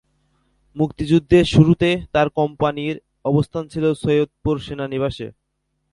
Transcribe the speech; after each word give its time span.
মুক্তিযুদ্ধের 0.75 1.45
শুরুতে 1.45 1.89
তার 2.13 2.27
কোম্পানির 2.29 2.95
অবস্থান 3.25 3.63
ছিল 3.67 3.85
সৈয়দপুর 3.93 4.55
সেনানিবাসে। 4.59 5.27